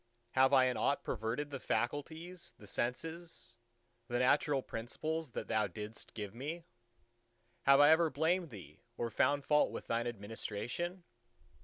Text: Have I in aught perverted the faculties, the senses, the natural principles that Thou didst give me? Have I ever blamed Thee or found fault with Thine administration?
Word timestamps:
Have 0.31 0.51
I 0.51 0.65
in 0.65 0.77
aught 0.77 1.03
perverted 1.03 1.51
the 1.51 1.59
faculties, 1.59 2.55
the 2.57 2.65
senses, 2.65 3.53
the 4.07 4.17
natural 4.17 4.63
principles 4.63 5.29
that 5.33 5.47
Thou 5.47 5.67
didst 5.67 6.15
give 6.15 6.33
me? 6.33 6.65
Have 7.67 7.79
I 7.79 7.91
ever 7.91 8.09
blamed 8.09 8.49
Thee 8.49 8.81
or 8.97 9.11
found 9.11 9.45
fault 9.45 9.69
with 9.69 9.85
Thine 9.85 10.07
administration? 10.07 11.03